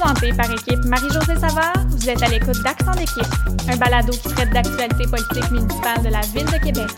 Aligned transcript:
Présenté 0.00 0.32
par 0.32 0.50
équipe 0.50 0.82
Marie-Josée 0.86 1.38
Savard, 1.38 1.74
vous 1.88 2.08
êtes 2.08 2.22
à 2.22 2.28
l'écoute 2.28 2.62
d'Accent 2.62 2.92
d'équipe, 2.92 3.26
un 3.68 3.76
balado 3.76 4.12
qui 4.12 4.28
traite 4.30 4.50
d'actualité 4.50 5.04
politique 5.04 5.50
municipale 5.50 6.02
de 6.02 6.08
la 6.08 6.20
Ville 6.22 6.46
de 6.46 6.64
Québec. 6.64 6.88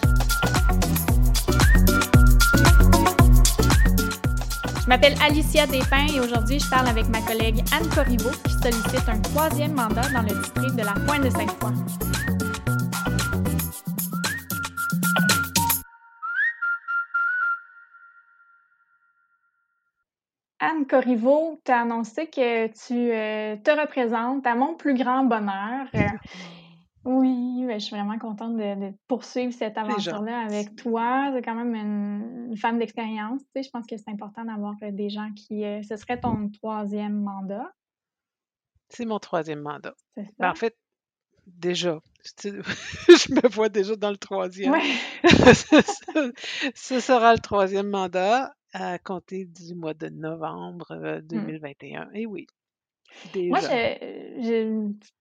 Je 4.83 4.87
m'appelle 4.87 5.17
Alicia 5.21 5.67
Despins 5.67 6.07
et 6.15 6.21
aujourd'hui, 6.21 6.61
je 6.61 6.71
parle 6.71 6.87
avec 6.87 7.09
ma 7.09 7.21
collègue 7.23 7.65
Anne 7.73 7.89
Corriveau 7.89 8.31
qui 8.45 8.53
sollicite 8.63 9.09
un 9.09 9.19
troisième 9.19 9.73
mandat 9.73 10.09
dans 10.15 10.23
le 10.23 10.41
district 10.41 10.77
de 10.77 10.83
la 10.83 10.93
Pointe 10.93 12.02
Anne 20.73 20.87
Corriveau, 20.87 21.61
tu 21.65 21.73
as 21.73 21.83
annoncé 21.83 22.27
que 22.29 22.67
tu 22.69 22.95
euh, 22.95 23.57
te 23.57 23.71
représentes 23.71 24.47
à 24.47 24.55
mon 24.55 24.75
plus 24.75 24.95
grand 24.95 25.25
bonheur. 25.25 25.87
Euh, 25.95 26.01
oui, 27.05 27.65
ben, 27.67 27.79
je 27.79 27.85
suis 27.85 27.97
vraiment 27.97 28.19
contente 28.19 28.57
de, 28.57 28.93
poursuivre 29.09 29.53
cette 29.53 29.77
aventure-là 29.77 30.41
avec 30.41 30.77
toi. 30.77 31.33
Es 31.37 31.43
quand 31.43 31.55
même 31.55 31.75
une, 31.75 32.57
femme 32.57 32.79
d'expérience. 32.79 33.41
Tu 33.43 33.49
sais, 33.57 33.63
je 33.65 33.71
pense 33.71 33.87
que 33.87 33.97
c'est 33.97 34.11
important 34.11 34.45
d'avoir 34.45 34.75
euh, 34.83 34.91
des 34.93 35.11
gens 35.11 35.31
qui. 35.35 35.63
ce 35.89 35.97
serait 35.97 36.21
ton 36.21 36.49
troisième 36.51 37.21
mandat. 37.21 37.71
C'est 38.89 39.05
mon 39.05 39.19
troisième 39.19 39.61
mandat. 39.61 39.95
Ben, 40.39 40.51
en 40.51 40.55
fait, 40.55 40.77
déjà, 41.47 41.99
je 42.45 43.35
me 43.35 43.49
vois 43.49 43.69
déjà 43.69 43.97
dans 43.97 44.11
le 44.11 44.17
troisième. 44.17 44.75
ce 46.75 47.01
sera 47.01 47.33
le 47.35 47.41
troisième 47.41 47.89
mandat 47.89 48.55
à 48.73 48.99
compter 48.99 49.45
du 49.45 49.75
mois 49.75 49.95
de 49.95 50.09
novembre 50.09 51.21
2021. 51.25 52.07
Mmh. 52.07 52.17
Et 52.17 52.27
oui. 52.27 52.47
Moi, 53.35 53.61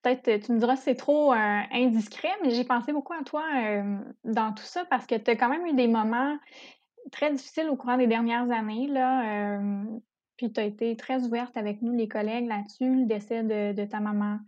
peut-être, 0.02 0.46
tu 0.46 0.52
me 0.54 0.60
diras 0.60 0.78
c'est 0.78 0.96
trop 0.96 1.34
indiscret, 1.34 2.32
mais 2.42 2.52
j'ai 2.52 2.64
pensé 2.64 2.94
beaucoup 2.94 3.14
à 3.14 3.24
toi 3.24 3.44
dans 4.24 4.54
tout 4.54 4.64
ça 4.64 4.86
parce 4.86 5.06
que 5.06 5.16
tu 5.16 5.32
as 5.32 5.36
quand 5.36 5.50
même 5.50 5.66
eu 5.66 5.74
des 5.74 5.90
moments 5.90 6.38
très 7.12 7.32
difficiles 7.34 7.68
au 7.70 7.76
courant 7.76 7.98
des 7.98 8.08
dernières 8.08 8.50
années. 8.50 8.88
Là, 8.88 9.60
puis 10.38 10.54
tu 10.54 10.60
as 10.62 10.64
été 10.64 10.96
très 10.96 11.24
ouverte 11.24 11.58
avec 11.58 11.82
nous, 11.82 11.94
les 11.94 12.08
collègues, 12.08 12.48
là-dessus, 12.48 13.02
le 13.02 13.06
décès 13.06 13.44
de, 13.44 13.86
ta 13.86 14.00
maman, 14.00 14.40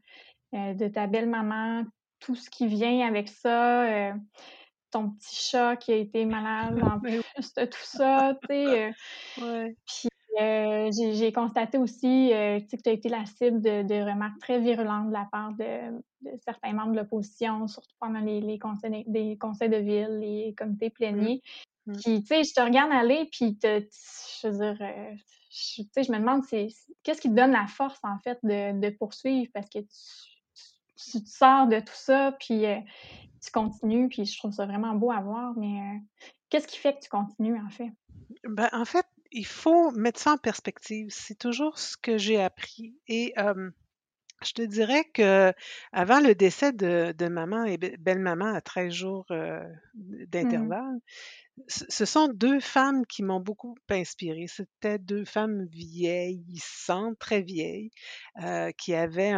de 0.53 0.88
ta 0.88 1.07
belle-maman, 1.07 1.83
tout 2.19 2.35
ce 2.35 2.49
qui 2.49 2.67
vient 2.67 3.05
avec 3.05 3.27
ça 3.27 4.13
ton 4.94 5.09
petit 5.09 5.36
chat 5.36 5.75
qui 5.75 5.91
a 5.91 5.95
été 5.95 6.25
malade 6.25 6.81
en 6.83 6.99
plus 7.02 7.53
de 7.58 7.66
tout 7.66 7.83
ça, 7.83 8.38
tu 8.41 8.47
sais. 8.47 8.94
Euh, 9.41 9.69
puis 9.85 10.09
euh, 10.41 10.89
j'ai 10.91 11.31
constaté 11.31 11.77
aussi 11.77 12.31
euh, 12.31 12.59
que 12.59 12.75
tu 12.75 12.89
as 12.89 12.94
été 12.94 13.09
la 13.09 13.25
cible 13.25 13.61
de, 13.61 14.09
remarques 14.09 14.39
très 14.39 14.59
virulentes 14.59 15.08
de 15.08 15.13
la 15.13 15.27
part 15.31 15.52
de, 15.53 16.38
certains 16.45 16.73
membres 16.73 16.94
de 16.94 16.97
l'opposition, 16.97 17.67
surtout 17.67 17.95
pendant 18.00 18.19
les, 18.19 18.59
conseils, 18.59 19.03
des 19.08 19.38
conseils 19.38 19.69
de 19.69 19.77
ville, 19.77 20.19
les 20.19 20.53
comités 20.55 20.89
mmh. 20.89 20.91
pléniers. 20.91 21.41
Mmh. 21.85 21.94
Puis, 21.94 22.22
tu 22.22 22.28
sais, 22.28 22.44
je 22.44 22.53
te 22.53 22.61
regarde 22.61 22.91
aller, 22.91 23.28
puis 23.31 23.57
je 23.61 24.47
veux 24.47 24.57
dire, 24.57 24.78
je, 25.52 25.83
je 26.03 26.11
me 26.11 26.19
demande, 26.19 26.45
qu'est-ce 26.47 27.22
qui 27.22 27.30
te 27.30 27.35
donne 27.35 27.52
la 27.52 27.67
force, 27.67 28.00
en 28.03 28.19
fait, 28.19 28.39
de, 28.44 28.89
poursuivre, 28.91 29.52
parce 29.53 29.69
que 29.69 29.80
tu, 29.80 31.22
tu, 31.22 31.25
sors 31.25 31.67
de 31.67 31.80
tout 31.80 31.94
ça, 31.94 32.35
puis 32.39 32.66
tu 33.44 33.52
continues, 33.52 34.09
puis 34.09 34.25
je 34.25 34.38
trouve 34.38 34.52
ça 34.52 34.66
vraiment 34.66 34.95
beau 34.95 35.11
à 35.11 35.22
voir, 35.22 35.53
mais 35.58 36.02
qu'est-ce 36.49 36.67
qui 36.67 36.77
fait 36.77 36.94
que 36.94 37.02
tu 37.02 37.09
continues, 37.09 37.59
en 37.59 37.69
fait? 37.69 37.91
Ben, 38.45 38.69
en 38.72 38.85
fait, 38.85 39.05
il 39.31 39.45
faut 39.45 39.91
mettre 39.91 40.19
ça 40.19 40.31
en 40.31 40.38
perspective. 40.38 41.08
C'est 41.09 41.38
toujours 41.38 41.77
ce 41.80 41.97
que 41.97 42.17
j'ai 42.17 42.41
appris. 42.41 42.95
Et 43.08 43.33
je 44.44 44.53
te 44.53 44.61
dirais 44.61 45.05
que 45.13 45.53
avant 45.91 46.19
le 46.19 46.35
décès 46.35 46.72
de, 46.72 47.28
maman 47.28 47.66
et 47.66 47.78
belle-maman 47.78 48.53
à 48.53 48.62
13 48.62 48.94
jours 48.94 49.25
mmh. 49.29 50.25
d'intervalle, 50.28 51.00
ce 51.68 52.06
sont 52.06 52.28
deux 52.30 52.59
femmes 52.59 53.06
qui 53.06 53.24
m'ont 53.24 53.40
beaucoup 53.40 53.75
inspirée. 53.90 54.47
C'était 54.47 54.97
deux 54.97 55.24
femmes 55.24 55.66
vieillissantes, 55.72 57.18
très 57.19 57.41
vieilles, 57.41 57.91
euh, 58.41 58.72
qui 58.78 58.94
avaient 58.96 59.34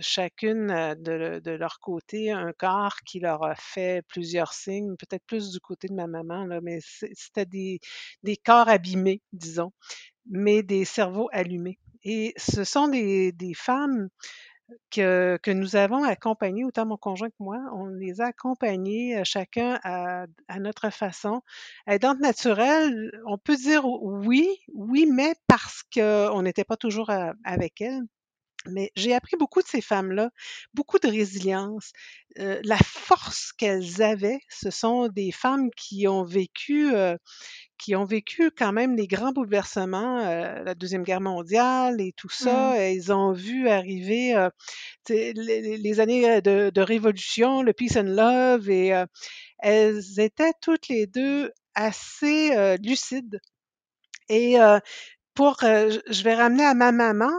chacune 0.00 0.70
euh, 0.70 0.94
de, 1.40 1.50
leur 1.50 1.78
côté 1.80 2.30
un 2.30 2.52
corps 2.52 2.96
qui 3.06 3.20
leur 3.20 3.44
a 3.44 3.54
fait 3.54 4.02
plusieurs 4.08 4.52
signes, 4.52 4.96
peut-être 4.96 5.24
plus 5.26 5.50
du 5.50 5.60
côté 5.60 5.88
de 5.88 5.94
ma 5.94 6.06
maman, 6.06 6.44
là, 6.46 6.60
mais 6.60 6.78
c'était 6.82 7.46
des, 7.46 7.80
corps 8.44 8.68
abîmés, 8.68 9.22
disons, 9.32 9.72
mais 10.28 10.62
des 10.62 10.84
cerveaux 10.84 11.28
allumés. 11.32 11.78
Et 12.02 12.34
ce 12.36 12.64
sont 12.64 12.88
des 12.88 13.32
femmes 13.54 14.08
que, 14.90 15.52
nous 15.52 15.76
avons 15.76 16.04
accompagnés, 16.04 16.64
autant 16.64 16.86
mon 16.86 16.96
conjoint 16.96 17.30
que 17.30 17.36
moi, 17.40 17.58
on 17.72 17.86
les 17.86 18.20
a 18.20 18.26
accompagnés 18.26 19.20
chacun 19.24 19.78
à, 19.84 20.26
notre 20.58 20.90
façon. 20.90 21.42
Aidante 21.86 22.20
naturelle, 22.20 23.10
on 23.26 23.38
peut 23.38 23.56
dire 23.56 23.84
oui, 23.86 24.48
oui, 24.74 25.06
mais 25.06 25.34
parce 25.46 25.82
qu'on 25.94 26.42
n'était 26.42 26.64
pas 26.64 26.76
toujours 26.76 27.10
avec 27.44 27.80
elles. 27.80 28.02
Mais 28.68 28.90
j'ai 28.96 29.14
appris 29.14 29.36
beaucoup 29.36 29.62
de 29.62 29.66
ces 29.66 29.80
femmes-là, 29.80 30.30
beaucoup 30.74 30.98
de 30.98 31.08
résilience, 31.08 31.92
la 32.36 32.78
force 32.78 33.52
qu'elles 33.52 34.02
avaient. 34.02 34.40
Ce 34.48 34.70
sont 34.70 35.08
des 35.08 35.30
femmes 35.30 35.70
qui 35.76 36.08
ont 36.08 36.24
vécu, 36.24 36.92
qui 37.78 37.94
ont 37.94 38.04
vécu 38.04 38.50
quand 38.50 38.72
même 38.72 38.96
les 38.96 39.06
grands 39.06 39.32
bouleversements, 39.32 40.18
euh, 40.18 40.62
la 40.64 40.74
Deuxième 40.74 41.02
Guerre 41.02 41.20
mondiale 41.20 42.00
et 42.00 42.12
tout 42.12 42.28
ça. 42.28 42.72
Mmh. 42.72 42.92
Ils 42.94 43.12
ont 43.12 43.32
vu 43.32 43.68
arriver 43.68 44.34
euh, 44.34 44.50
les, 45.08 46.00
années 46.00 46.30
euh, 46.46 46.70
de, 46.70 46.80
révolution, 46.80 47.62
le 47.62 47.72
peace 47.72 47.96
and 47.96 48.04
love, 48.04 48.70
et 48.70 48.92
elles 49.58 50.20
étaient 50.20 50.52
toutes 50.60 50.88
les 50.88 51.06
deux 51.06 51.50
assez 51.74 52.76
lucides. 52.78 53.40
Et 54.28 54.56
pour, 55.34 55.58
je 55.60 56.22
vais 56.22 56.34
ramener 56.34 56.64
à 56.64 56.74
ma 56.74 56.92
maman, 56.92 57.30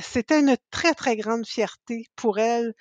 c'était 0.00 0.40
une 0.40 0.56
très, 0.70 0.94
très 0.94 1.16
grande 1.16 1.46
fierté 1.46 2.06
pour 2.16 2.38
elle 2.38 2.74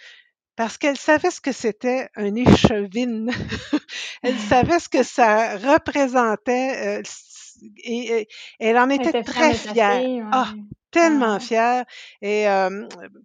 parce 0.56 0.78
qu'elle 0.78 0.98
savait 0.98 1.32
ce 1.32 1.42
que 1.42 1.52
c'était 1.52 2.10
un 2.16 2.36
échevine. 2.36 3.32
elle 4.24 4.38
savait 4.38 4.80
ce 4.80 4.90
que 4.90 5.04
ça 5.04 5.58
représentait 5.58 7.00
euh, 7.00 7.04
et, 7.78 8.28
elle 8.60 8.78
en 8.78 8.90
était 8.90 9.24
très 9.24 9.54
fière. 9.54 10.28
Ah, 10.32 10.54
tellement 10.92 11.40
fière. 11.40 11.86
Et 12.22 12.46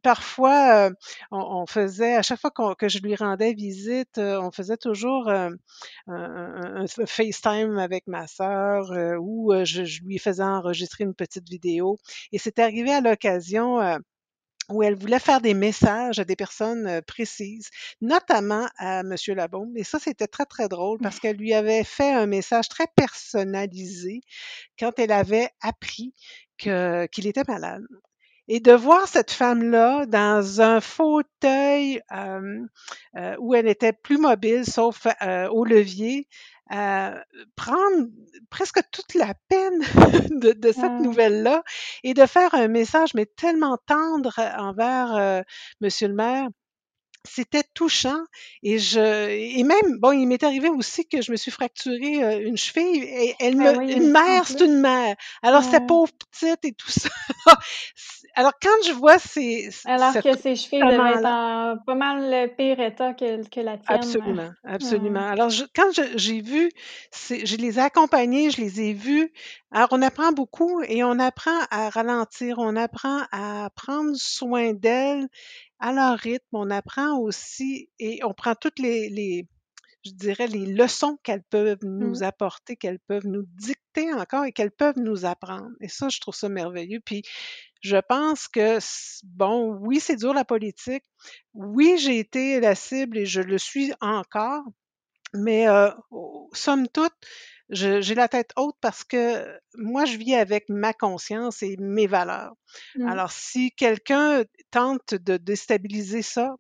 parfois, 0.03 0.89
euh, 0.89 0.91
on, 1.31 1.67
faisait, 1.67 2.17
à 2.17 2.23
chaque 2.23 2.41
fois 2.41 2.51
que 2.51 2.89
je 2.89 2.99
lui 2.99 3.15
rendais 3.15 3.55
visite, 3.55 4.19
euh, 4.19 4.41
on 4.41 4.51
faisait 4.51 4.77
toujours 4.77 5.29
un, 5.29 6.87
FaceTime 7.07 7.79
avec 7.79 8.07
ma 8.07 8.27
sœur 8.27 8.91
où 9.21 9.53
je, 9.65 9.85
je, 9.85 10.03
lui 10.03 10.19
faisais 10.19 10.43
enregistrer 10.43 11.05
une 11.05 11.15
petite 11.15 11.49
vidéo. 11.49 11.99
Et 12.33 12.39
c'est 12.39 12.59
arrivé 12.59 12.93
à 12.93 13.01
l'occasion 13.01 13.79
où 14.71 14.83
elle 14.83 14.95
voulait 14.95 15.19
faire 15.19 15.41
des 15.41 15.55
messages 15.55 16.19
à 16.19 16.25
des 16.25 16.37
personnes 16.37 17.03
précises, 17.07 17.71
notamment 18.01 18.69
à 18.79 19.01
M. 19.01 19.15
Labaume. 19.29 19.77
Et 19.77 19.85
ça, 19.85 19.99
c'était 19.99 20.27
très, 20.27 20.47
très 20.47 20.69
drôle 20.69 20.99
parce 21.01 21.21
qu'elle 21.21 21.37
lui 21.37 21.55
avait 21.55 21.85
fait 21.85 22.13
un 22.13 22.27
message 22.27 22.69
très 22.69 22.87
personnalisé 22.95 24.21
quand 24.79 24.99
elle 24.99 25.13
avait 25.13 25.49
appris 25.61 26.15
qu'il 26.57 27.27
était 27.27 27.45
malade. 27.49 27.85
Et 28.53 28.59
de 28.59 28.73
voir 28.73 29.07
cette 29.07 29.31
femme-là 29.31 30.07
dans 30.07 30.61
un 30.61 30.81
fauteuil 30.81 32.03
où 33.39 33.55
elle 33.55 33.69
était 33.69 33.93
plus 33.93 34.19
mobile, 34.19 34.65
sauf 34.65 35.07
au 35.51 35.65
levier, 35.65 36.27
prendre 37.57 38.07
presque 38.51 38.81
toute 38.93 39.15
la 39.15 39.35
peine 39.49 39.81
de, 40.31 40.73
cette 40.73 40.93
mmh. 40.93 41.03
nouvelle-là 41.03 41.63
et 42.05 42.15
de 42.15 42.27
faire 42.27 42.55
un 42.55 42.69
message, 42.69 43.15
mais 43.15 43.27
tellement 43.27 43.79
tendre 43.87 44.39
envers 44.59 45.15
euh, 45.17 45.41
Monsieur 45.81 46.09
le 46.09 46.15
maire. 46.15 46.49
C'était 47.29 47.65
touchant 47.75 48.23
et 48.63 48.79
je 48.79 49.29
et 49.29 49.63
même 49.63 49.99
bon 49.99 50.13
il 50.13 50.27
m'est 50.27 50.43
arrivé 50.43 50.71
aussi 50.71 51.07
que 51.07 51.21
je 51.21 51.31
me 51.33 51.37
suis 51.37 51.51
fracturé 51.51 52.25
euh, 52.25 52.41
une 52.41 52.57
cheville 52.57 53.03
et 53.03 53.35
elle 53.41 53.57
ben 53.57 53.79
me 53.79 53.95
une 53.95 54.11
mère 54.11 54.47
c'est 54.47 54.63
une 54.63 54.81
mère. 54.81 55.17
Alors 55.43 55.63
c'est 55.63 55.87
pauvre 55.87 56.11
petite 56.31 56.65
et 56.65 56.73
tout 56.73 56.91
ça 56.91 57.11
alors 58.35 58.53
quand 58.61 58.69
je 58.87 58.93
vois 58.93 59.19
ces 59.19 59.71
alors 59.85 60.15
que 60.15 60.37
ces 60.37 60.57
chevilles 60.57 60.81
devaient 60.81 61.19
être 61.19 61.27
en 61.27 61.77
pas 61.85 61.95
mal 61.95 62.31
le 62.31 62.47
pire 62.55 62.81
état 62.81 63.15
que, 63.15 63.49
que 63.49 63.61
la 63.61 63.79
tienne 63.79 63.99
absolument 63.99 64.51
absolument 64.65 65.27
alors 65.27 65.51
quand 65.75 65.91
j'ai 66.17 66.41
vu 66.41 66.71
je 67.31 67.57
les 67.57 67.79
ai 67.79 67.83
accompagnés 67.83 68.51
je 68.51 68.61
les 68.61 68.81
ai 68.81 68.93
vus 68.93 69.33
alors 69.73 69.89
on 69.93 70.03
apprend 70.03 70.33
beaucoup 70.33 70.83
et 70.83 71.05
on 71.05 71.19
apprend 71.19 71.59
à 71.71 71.91
ralentir 71.91 72.59
on 72.59 72.77
apprend 72.77 73.23
à 73.33 73.71
prendre 73.75 74.15
soin 74.15 74.73
d'elles 74.73 75.29
à 75.81 75.93
leur 75.93 76.19
rythme, 76.19 76.47
on 76.53 76.71
apprend 76.71 77.19
aussi 77.19 77.89
et 77.99 78.21
on 78.23 78.35
prend 78.35 78.55
toutes 78.55 78.79
les, 78.79 79.49
je 80.05 80.13
dirais, 80.13 80.47
les 80.47 80.67
leçons 80.67 81.19
qu'elles 81.23 81.43
peuvent 81.43 81.83
nous 81.83 82.21
mmh. 82.21 82.23
apporter, 82.23 82.77
qu'elles 82.77 83.01
peuvent 83.01 83.27
nous 83.27 83.45
dicter 83.47 84.13
encore 84.13 84.45
et 84.45 84.53
qu'elles 84.53 84.71
peuvent 84.71 84.99
nous 84.99 85.25
apprendre. 85.25 85.71
Et 85.81 85.89
ça, 85.89 86.09
je 86.11 86.21
trouve 86.21 86.35
ça 86.35 86.49
merveilleux. 86.49 87.01
Puis, 87.05 87.23
Je 87.81 87.97
pense 87.97 88.49
que, 88.49 88.79
bon, 89.25 89.75
oui, 89.81 90.01
c'est 90.01 90.17
dur 90.17 90.35
la 90.35 90.45
politique. 90.45 91.05
Oui, 91.55 91.97
j'ai 91.99 92.19
été 92.19 92.61
la 92.61 92.75
cible 92.75 93.19
et 93.19 93.27
je 93.27 93.41
le 93.41 93.59
suis 93.59 93.93
encore. 94.01 94.65
Mais 95.33 95.69
euh, 95.69 95.91
somme 96.53 96.89
toute, 96.89 97.15
j'ai 97.71 98.15
la 98.15 98.29
tête 98.29 98.53
haute 98.57 98.77
parce 98.81 99.05
que 99.05 99.47
moi, 99.77 100.05
je 100.05 100.17
vis 100.17 100.35
avec 100.35 100.69
ma 100.69 100.93
conscience 100.93 101.63
et 101.63 101.77
mes 101.79 102.07
valeurs. 102.07 102.55
Mmh. 102.97 103.07
Alors, 103.07 103.31
si 103.31 103.71
quelqu'un 103.73 104.43
tente 104.71 105.15
de 105.15 105.37
déstabiliser 105.37 106.23
ça, 106.23 106.57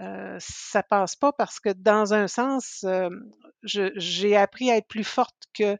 euh, 0.00 0.36
ça 0.40 0.82
passe 0.82 1.16
pas 1.16 1.32
parce 1.32 1.60
que 1.60 1.70
dans 1.70 2.14
un 2.14 2.28
sens, 2.28 2.84
euh, 2.84 3.10
j'ai 3.62 4.36
appris 4.36 4.70
à 4.70 4.76
être 4.76 4.88
plus 4.88 5.04
forte 5.04 5.48
que 5.52 5.76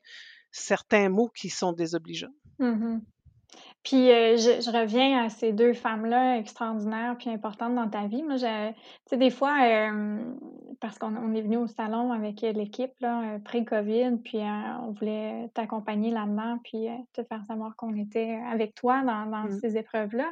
certains 0.50 1.08
mots 1.08 1.30
qui 1.34 1.50
sont 1.50 1.72
désobligeants. 1.72 2.34
Mmh 2.58 2.98
puis, 3.82 4.10
euh, 4.10 4.36
je 4.36 4.60
je 4.60 4.70
reviens 4.70 5.24
à 5.24 5.28
ces 5.30 5.52
deux 5.52 5.72
femmes-là 5.72 6.38
extraordinaires 6.38 7.16
puis 7.18 7.30
importantes 7.30 7.74
dans 7.74 7.88
ta 7.88 8.06
vie. 8.06 8.22
Moi, 8.22 8.36
je 8.36 8.70
tu 8.70 8.74
sais, 9.06 9.16
des 9.16 9.30
fois, 9.30 9.56
parce 10.80 10.98
qu'on 10.98 11.16
on 11.16 11.34
est 11.34 11.42
venu 11.42 11.56
au 11.56 11.66
salon 11.66 12.12
avec, 12.12 12.40
l'équipe, 12.42 12.92
là, 13.00 13.38
pré-covid, 13.44 14.18
puis, 14.24 14.38
on 14.82 14.92
voulait 14.92 15.48
t'accompagner 15.54 16.10
là-dedans, 16.10 16.58
puis, 16.64 16.86
te 17.12 17.22
faire 17.24 17.44
savoir 17.46 17.76
qu'on 17.76 17.94
était 17.96 18.40
avec 18.50 18.74
toi 18.74 19.02
dans 19.04 19.26
dans 19.26 19.44
Mmh. 19.44 19.58
ces 19.60 19.76
épreuves-là. 19.76 20.30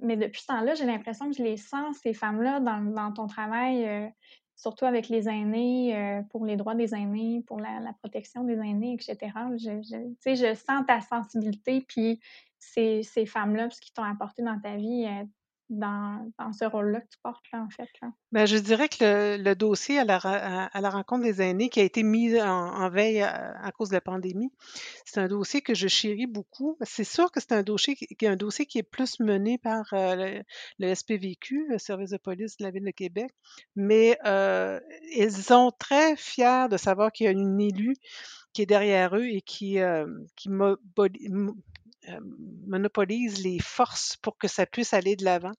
mais 0.00 0.16
depuis 0.16 0.40
ce 0.40 0.46
temps-là, 0.48 0.74
j'ai 0.74 0.86
l'impression 0.86 1.30
que 1.30 1.36
je 1.36 1.42
les 1.42 1.56
sens, 1.56 1.98
ces 2.02 2.14
femmes-là, 2.14 2.60
dans 2.60 2.80
dans 2.94 3.12
ton 3.12 3.26
travail, 3.26 4.12
surtout 4.56 4.84
avec 4.84 5.08
les 5.08 5.28
aînés, 5.28 5.96
euh, 5.96 6.22
pour 6.30 6.44
les 6.46 6.56
droits 6.56 6.74
des 6.74 6.94
aînés, 6.94 7.42
pour 7.46 7.60
la, 7.60 7.92
protection 8.00 8.44
des 8.44 8.54
aînés, 8.54 8.94
etc. 8.94 9.32
Je, 9.56 9.82
je, 9.82 10.34
je 10.34 10.54
sens 10.54 10.84
ta 10.86 11.00
sensibilité, 11.00 11.84
puis 11.86 12.20
ces, 12.58 13.02
ces 13.02 13.26
femmes-là, 13.26 13.70
ce 13.70 13.80
qu'ils 13.80 13.92
t'ont 13.92 14.04
apporté 14.04 14.42
dans 14.42 14.58
ta 14.60 14.76
vie, 14.76 15.06
euh, 15.06 15.24
dans, 15.70 16.30
ce 16.52 16.64
rôle-là 16.64 17.00
que 17.00 17.08
tu 17.08 17.18
portes, 17.22 17.44
là, 17.52 17.62
en 17.62 17.70
fait. 17.70 17.88
Là? 18.02 18.08
Bien, 18.32 18.46
je 18.46 18.56
dirais 18.56 18.88
que 18.88 19.36
le, 19.42 19.54
dossier 19.54 19.98
à 19.98 20.04
la, 20.04 20.90
rencontre 20.90 21.22
des 21.22 21.40
aînés 21.40 21.68
qui 21.68 21.80
a 21.80 21.84
été 21.84 22.02
mis 22.02 22.40
en, 22.40 22.88
veille 22.90 23.22
à, 23.22 23.70
cause 23.76 23.88
de 23.88 23.94
la 23.94 24.00
pandémie, 24.00 24.52
c'est 25.04 25.20
un 25.20 25.28
dossier 25.28 25.62
que 25.62 25.74
je 25.74 25.88
chéris 25.88 26.26
beaucoup. 26.26 26.76
C'est 26.82 27.04
sûr 27.04 27.30
que 27.30 27.40
c'est 27.40 27.52
un 27.52 27.62
dossier, 27.62 27.96
qui, 27.96 28.26
un 28.26 28.36
dossier 28.36 28.66
qui 28.66 28.78
est 28.78 28.82
plus 28.82 29.20
mené 29.20 29.58
par 29.58 29.86
euh, 29.92 30.42
le, 30.78 30.94
SPVQ, 30.94 31.66
le 31.68 31.78
service 31.78 32.10
de 32.10 32.18
police 32.18 32.56
de 32.58 32.64
la 32.64 32.70
Ville 32.70 32.84
de 32.84 32.90
Québec, 32.90 33.30
mais 33.76 34.18
euh, 34.26 34.80
ils 35.16 35.32
sont 35.32 35.72
très 35.78 36.16
fiers 36.16 36.68
de 36.70 36.76
savoir 36.76 37.12
qu'il 37.12 37.24
y 37.24 37.28
a 37.28 37.32
une 37.32 37.60
élue 37.60 37.96
qui 38.52 38.62
est 38.62 38.66
derrière 38.66 39.16
eux 39.16 39.26
et 39.26 39.42
qui, 39.42 39.80
euh, 39.80 40.06
qui 40.36 40.48
euh, 42.08 42.20
monopolise 42.66 43.42
les 43.42 43.58
forces 43.58 44.16
pour 44.16 44.36
que 44.36 44.48
ça 44.48 44.66
puisse 44.66 44.94
aller 44.94 45.16
de 45.16 45.24
l'avant. 45.24 45.52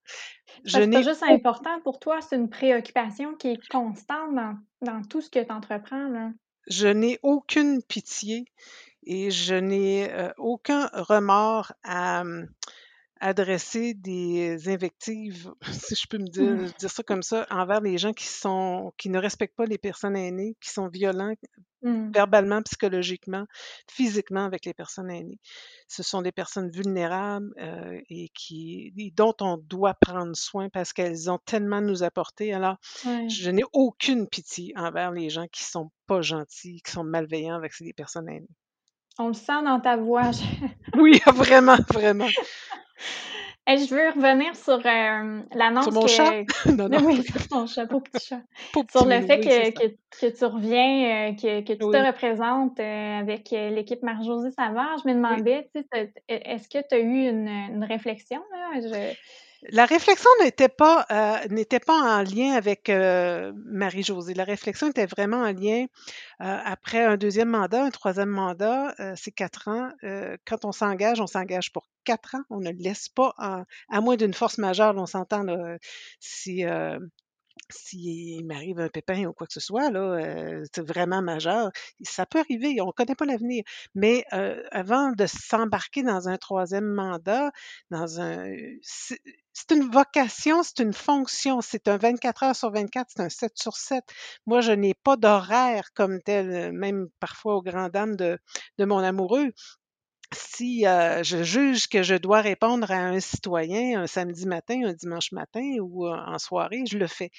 C'est 0.66 0.90
pas 0.90 1.02
juste 1.02 1.24
important 1.24 1.80
pour 1.82 2.00
toi, 2.00 2.22
c'est 2.22 2.36
une 2.36 2.50
préoccupation 2.50 3.36
qui 3.36 3.50
est 3.50 3.68
constante 3.68 4.36
dans, 4.36 4.58
dans 4.82 5.02
tout 5.04 5.22
ce 5.22 5.30
que 5.30 5.40
tu 5.40 5.52
entreprends. 5.52 6.32
Je 6.68 6.88
n'ai 6.88 7.20
aucune 7.24 7.82
pitié 7.84 8.46
et 9.06 9.32
je 9.32 9.56
n'ai 9.56 10.12
euh, 10.12 10.32
aucun 10.38 10.90
remords 10.94 11.74
à 11.84 12.22
hum, 12.22 12.48
adresser 13.20 13.94
des 13.94 14.70
invectives, 14.70 15.52
si 15.72 15.96
je 15.96 16.08
peux 16.08 16.18
me 16.18 16.28
dire, 16.28 16.56
dire 16.80 16.92
ça 16.92 17.04
comme 17.04 17.24
ça, 17.24 17.46
envers 17.50 17.82
les 17.82 17.98
gens 17.98 18.14
qui 18.14 18.26
sont 18.26 18.94
qui 18.98 19.10
ne 19.10 19.20
respectent 19.20 19.56
pas 19.56 19.66
les 19.66 19.78
personnes 19.78 20.16
aînées, 20.16 20.56
qui 20.62 20.70
sont 20.70 20.88
violents 20.88 21.34
Mmh. 21.86 22.14
verbalement, 22.14 22.64
psychologiquement, 22.64 23.46
physiquement 23.88 24.44
avec 24.44 24.66
les 24.66 24.74
personnes 24.74 25.12
aînées. 25.12 25.40
Ce 25.88 26.02
sont 26.02 26.24
des 26.24 26.32
personnes 26.32 26.72
vulnérables 26.72 27.54
euh, 27.62 28.02
et 28.10 28.30
qui, 28.30 28.92
dont 29.16 29.36
on 29.40 29.58
doit 29.58 29.94
prendre 29.94 30.36
soin 30.36 30.68
parce 30.70 30.94
qu'elles 30.94 31.30
ont 31.30 31.38
tellement 31.46 31.82
nous 31.82 32.02
apporté. 32.02 32.54
Alors, 32.56 32.78
je 33.04 33.52
n'ai 33.52 33.62
aucune 33.72 34.28
pitié 34.28 34.74
envers 34.76 35.12
les 35.12 35.30
gens 35.30 35.46
qui 35.52 35.64
sont 35.64 35.92
pas 36.08 36.24
gentils, 36.24 36.82
qui 36.84 36.92
sont 36.92 37.04
malveillants 37.04 37.56
avec 37.56 37.72
ces 37.74 37.94
personnes 37.94 38.30
aînées. 38.30 38.50
On 39.20 39.28
le 39.28 39.34
sent 39.34 39.62
dans 39.64 39.80
ta 39.80 39.96
voix. 39.96 40.32
oui, 40.98 41.22
vraiment, 41.36 41.78
vraiment. 41.94 42.28
je 43.68 43.96
veux 43.96 44.10
revenir 44.10 44.56
sur 44.56 44.78
euh, 44.86 45.42
l'annonce 45.56 45.86
Sur 45.86 45.94
mon 45.94 46.02
que... 46.04 46.08
chat? 46.08 46.44
non, 46.68 46.90
non. 46.90 47.00
Oui, 47.06 47.24
sur 47.24 47.48
ton 47.48 47.68
chat, 47.68 47.88
pauvre 47.88 48.04
petit 48.04 48.28
chat. 48.28 48.42
sur 48.92 49.06
le 49.06 49.22
fait 49.22 49.40
que, 49.40 49.72
que, 49.72 49.96
que, 50.22 50.38
tu 50.38 50.46
reviens, 50.46 51.30
euh, 51.30 51.34
que, 51.34 51.62
que 51.62 51.74
tu 51.74 51.80
te 51.80 52.06
représentes 52.08 52.80
euh, 52.80 53.20
avec 53.20 53.50
l'équipe 53.52 54.04
Marie-Josée 54.04 54.52
Savard. 54.52 54.98
Je 55.04 55.10
me 55.10 55.16
demandais, 55.16 55.70
est-ce 56.28 56.70
que 56.70 56.80
tu 56.88 56.96
as 56.96 57.00
eu 57.00 57.30
une, 57.30 57.48
une 57.48 57.84
réflexion? 57.84 58.42
Là? 58.52 58.82
Je... 58.82 59.16
La 59.70 59.86
réflexion 59.86 60.30
n'était 60.44 60.70
pas, 60.70 61.06
euh, 61.12 61.48
n'était 61.50 61.80
pas 61.80 62.20
en 62.20 62.22
lien 62.24 62.54
avec 62.54 62.90
euh, 62.90 63.52
Marie-Josée. 63.66 64.34
La 64.34 64.44
réflexion 64.44 64.90
était 64.90 65.06
vraiment 65.06 65.42
en 65.42 65.52
lien 65.52 65.86
euh, 66.42 66.60
après 66.66 67.04
un 67.04 67.18
deuxième 67.18 67.50
mandat, 67.50 67.84
un 67.84 67.90
troisième 67.90 68.30
mandat, 68.30 68.94
c'est 69.16 69.32
quatre 69.32 69.68
ans. 69.68 69.90
quand 70.46 70.66
on 70.66 70.72
s'engage, 70.72 71.20
on 71.20 71.28
s'engage 71.28 71.72
pour 71.72 71.88
quatre 72.04 72.36
ans. 72.36 72.44
On 72.50 72.60
ne 72.60 72.72
laisse 72.72 73.10
pas, 73.10 73.34
à 73.38 74.02
moins 74.02 74.16
d'une 74.16 74.34
force 74.34 74.58
majeure, 74.58 74.94
on 74.98 75.06
s'entend 75.06 75.46
si 76.20 76.64
s'il 77.70 78.46
m'arrive 78.46 78.80
un 78.80 78.90
pépin 78.90 79.26
ou 79.26 79.34
quoi 79.34 79.48
que 79.48 79.54
ce 79.54 79.60
soit, 79.60 79.90
là, 79.90 80.20
c'est 80.74 80.86
vraiment 80.86 81.22
majeur, 81.22 81.72
ça 82.04 82.26
peut 82.26 82.40
arriver, 82.40 82.80
on 82.82 82.88
ne 82.88 82.92
connaît 82.92 83.16
pas 83.16 83.26
l'avenir. 83.26 83.64
Mais 83.96 84.26
avant 84.72 85.12
de 85.12 85.26
s'embarquer 85.26 86.04
dans 86.04 86.28
un 86.30 86.38
troisième 86.38 86.86
mandat, 86.86 87.52
dans 87.92 88.22
un. 88.22 88.46
C'est 88.82 89.72
une 89.72 89.90
vocation, 89.90 90.64
c'est 90.64 90.80
une 90.80 90.94
fonction, 90.94 91.62
c'est 91.62 91.88
un 91.88 91.98
24 91.98 92.44
heures 92.44 92.56
sur 92.56 92.72
24, 92.72 93.08
c'est 93.16 93.24
un 93.24 93.30
7 93.30 93.54
sur 93.58 93.78
7. 93.78 94.04
Moi, 94.46 94.60
je 94.62 94.74
n'ai 94.74 94.94
pas 94.94 95.16
d'horaire 95.16 95.94
comme 95.94 96.22
tel, 96.22 96.74
même 96.74 97.08
parfois 97.22 97.56
aux 97.56 97.62
grandes 97.62 97.92
dames 97.92 98.16
de, 98.18 98.38
de 98.78 98.86
mon 98.86 99.00
amoureux 99.00 99.52
si 100.34 100.82
je 100.84 101.44
juge 101.44 101.88
que 101.88 102.04
je 102.04 102.16
dois 102.16 102.42
répondre 102.42 102.92
à 102.92 102.98
un 102.98 103.20
citoyen 103.20 104.02
un 104.02 104.08
samedi 104.08 104.48
matin, 104.48 104.82
un 104.86 104.94
dimanche 104.94 105.32
matin 105.32 105.78
ou 105.82 106.08
en 106.08 106.40
soirée, 106.40 106.84
je 106.90 106.98
le 106.98 107.08
fais. 107.08 107.32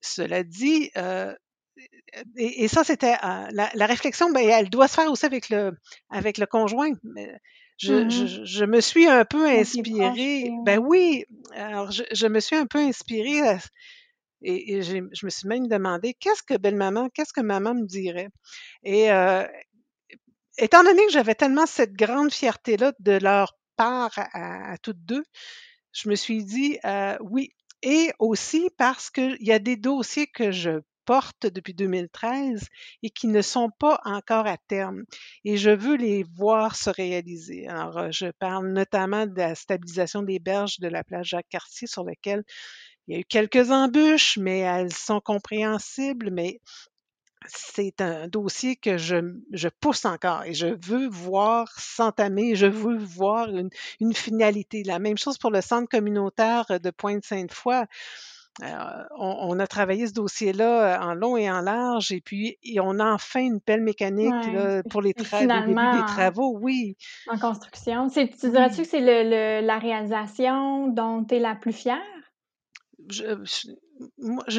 Cela 0.00 0.44
dit, 0.44 0.90
et, 2.36 2.68
ça, 2.68 2.84
c'était 2.84 3.16
la, 3.22 3.86
réflexion, 3.86 4.30
ben, 4.30 4.48
elle 4.48 4.70
doit 4.70 4.88
se 4.88 4.94
faire 4.94 5.10
aussi 5.10 5.26
avec 5.26 5.48
le, 5.50 5.72
avec 6.10 6.38
le 6.38 6.46
conjoint. 6.46 6.92
Je, 7.78 7.94
mmh 7.94 8.44
je, 8.44 8.64
me 8.64 8.80
suis 8.80 9.06
un 9.06 9.24
peu 9.24 9.46
inspirée. 9.46 10.50
Ben 10.64 10.78
oui, 10.78 11.24
alors 11.54 11.90
je, 11.92 12.26
me 12.26 12.40
suis 12.40 12.56
un 12.56 12.66
peu 12.66 12.78
inspirée 12.78 13.40
et, 14.42 14.82
je 14.82 15.24
me 15.24 15.30
suis 15.30 15.48
même 15.48 15.68
demandé 15.68 16.14
qu'est-ce 16.14 16.42
que 16.42 16.56
belle-maman, 16.56 17.08
qu'est-ce 17.10 17.32
que 17.32 17.40
maman 17.40 17.74
me 17.74 17.86
dirait? 17.86 18.30
Et 18.82 19.10
étant 20.58 20.82
donné 20.84 21.04
que 21.06 21.12
j'avais 21.12 21.34
tellement 21.34 21.66
cette 21.66 21.94
grande 21.94 22.32
fierté-là 22.32 22.92
de 22.98 23.12
leur 23.12 23.56
part 23.76 24.12
à, 24.16 24.76
toutes 24.78 25.04
deux, 25.04 25.24
je 25.92 26.08
me 26.08 26.14
suis 26.14 26.44
dit 26.44 26.78
euh, 26.84 27.16
oui. 27.20 27.50
Et 27.82 28.10
aussi 28.18 28.70
parce 28.76 29.08
qu'il 29.08 29.36
y 29.40 29.52
a 29.52 29.60
des 29.60 29.76
dossiers 29.76 30.26
que 30.26 30.50
je 30.50 30.80
porte 31.04 31.46
depuis 31.46 31.72
2013 31.72 32.66
et 33.02 33.08
qui 33.08 33.28
ne 33.28 33.40
sont 33.40 33.70
pas 33.78 34.00
encore 34.04 34.46
à 34.46 34.58
terme. 34.68 35.04
Et 35.44 35.56
je 35.56 35.70
veux 35.70 35.96
les 35.96 36.24
voir 36.36 36.76
se 36.76 36.90
réaliser. 36.90 37.66
Alors, 37.66 38.12
je 38.12 38.26
parle 38.38 38.72
notamment 38.72 39.26
de 39.26 39.34
la 39.34 39.54
stabilisation 39.54 40.22
des 40.22 40.38
berges 40.38 40.80
de 40.80 40.88
la 40.88 41.04
plage 41.04 41.28
Jacques-Cartier 41.28 41.86
sur 41.86 42.04
laquelle 42.04 42.44
il 43.06 43.14
y 43.14 43.16
a 43.16 43.20
eu 43.20 43.24
quelques 43.24 43.70
embûches, 43.70 44.36
mais 44.36 44.58
elles 44.58 44.92
sont 44.92 45.20
compréhensibles. 45.20 46.30
Mais 46.30 46.60
c'est 47.46 48.00
un 48.00 48.28
dossier 48.28 48.76
que 48.76 48.98
je, 48.98 49.68
pousse 49.80 50.04
encore 50.04 50.44
et 50.44 50.54
je 50.54 50.66
veux 50.66 51.08
voir 51.08 51.68
s'entamer, 51.78 52.54
je 52.54 52.66
veux 52.66 52.98
voir 52.98 53.48
une, 53.48 54.14
finalité. 54.14 54.82
La 54.84 54.98
même 54.98 55.18
chose 55.18 55.38
pour 55.38 55.50
le 55.50 55.60
centre 55.60 55.88
communautaire 55.88 56.66
de 56.82 56.90
Pointe-Sainte-Foy. 56.90 57.84
Euh, 58.60 59.04
on, 59.16 59.56
a 59.60 59.68
travaillé 59.68 60.08
ce 60.08 60.14
dossier-là 60.14 61.00
en 61.00 61.14
long 61.14 61.36
et 61.36 61.48
en 61.48 61.60
large, 61.60 62.10
et 62.10 62.20
puis 62.20 62.58
on 62.80 62.98
a 62.98 63.12
enfin 63.12 63.40
une 63.40 63.60
pelle 63.60 63.82
mécanique 63.82 64.34
pour 64.90 65.00
les, 65.00 65.12
début 65.12 65.26
des 65.28 66.06
travaux, 66.08 66.58
oui. 66.60 66.96
En 67.28 67.38
construction. 67.38 68.08
Tu 68.08 68.26
dirais-tu 68.50 68.82
que 68.82 68.88
c'est 68.88 69.62
la 69.62 69.78
réalisation 69.78 70.88
dont 70.88 71.22
tu 71.22 71.36
es 71.36 71.38
la 71.38 71.54
plus 71.54 71.72
fière? 71.72 72.02
je, 73.10 73.68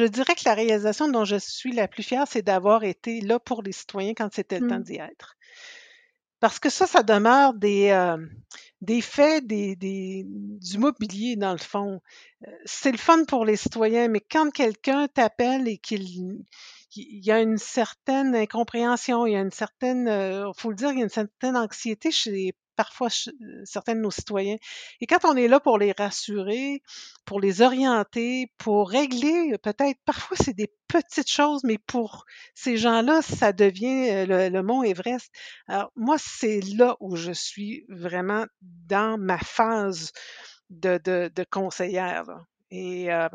dirais 0.04 0.34
que 0.34 0.44
la 0.44 0.54
réalisation 0.54 1.08
dont 1.08 1.24
je 1.24 1.36
suis 1.36 1.72
la 1.72 1.88
plus 1.88 2.02
fière, 2.02 2.26
c'est 2.28 2.42
d'avoir 2.42 2.84
été 2.84 3.20
là 3.20 3.38
pour 3.38 3.62
les 3.62 3.72
citoyens 3.72 4.14
quand 4.14 4.32
c'était 4.32 4.60
le 4.60 4.68
temps 4.68 4.78
mmh. 4.78 4.84
d'y 4.84 4.96
être. 4.96 5.36
Parce 6.40 6.58
que 6.58 6.70
ça, 6.70 6.86
ça 6.86 7.02
demeure 7.02 7.52
des, 7.52 7.90
euh, 7.90 8.16
des 8.80 9.02
faits, 9.02 9.46
des, 9.46 9.76
du 9.76 10.78
mobilier 10.78 11.36
dans 11.36 11.52
le 11.52 11.58
fond. 11.58 12.00
Euh, 12.46 12.50
c'est 12.64 12.92
le 12.92 12.98
fun 12.98 13.24
pour 13.24 13.44
les 13.44 13.56
citoyens, 13.56 14.08
mais 14.08 14.20
quand 14.20 14.50
quelqu'un 14.50 15.06
t'appelle 15.08 15.68
et 15.68 15.76
qu'il 15.76 16.42
il 16.96 17.24
y 17.24 17.30
a 17.30 17.40
une 17.40 17.58
certaine 17.58 18.34
incompréhension, 18.34 19.26
il 19.26 19.34
y 19.34 19.36
a 19.36 19.40
une 19.40 19.52
certaine, 19.52 20.06
il 20.06 20.10
euh, 20.10 20.52
faut 20.54 20.70
le 20.70 20.76
dire, 20.76 20.90
il 20.90 20.98
y 20.98 21.00
a 21.00 21.04
une 21.04 21.08
certaine 21.08 21.56
anxiété 21.56 22.10
chez 22.10 22.30
les 22.30 22.54
parfois 22.80 23.10
certains 23.64 23.94
de 23.94 24.00
nos 24.00 24.10
citoyens. 24.10 24.56
Et 25.02 25.06
quand 25.06 25.26
on 25.26 25.36
est 25.36 25.48
là 25.48 25.60
pour 25.60 25.76
les 25.76 25.92
rassurer, 25.92 26.80
pour 27.26 27.38
les 27.38 27.60
orienter, 27.60 28.50
pour 28.56 28.88
régler 28.88 29.54
peut-être, 29.62 29.98
parfois 30.06 30.38
c'est 30.40 30.56
des 30.56 30.72
petites 30.88 31.30
choses, 31.30 31.62
mais 31.62 31.76
pour 31.76 32.24
ces 32.54 32.78
gens-là, 32.78 33.20
ça 33.20 33.52
devient 33.52 34.24
le, 34.26 34.48
le 34.48 34.62
mont 34.62 34.82
Everest. 34.82 35.30
Alors 35.68 35.92
moi, 35.94 36.16
c'est 36.18 36.62
là 36.74 36.96
où 37.00 37.16
je 37.16 37.32
suis 37.32 37.84
vraiment 37.90 38.46
dans 38.62 39.18
ma 39.18 39.36
phase 39.36 40.12
de, 40.70 40.98
de, 41.04 41.44
conseillère. 41.50 42.24
Et 42.72 43.12
euh, 43.12 43.28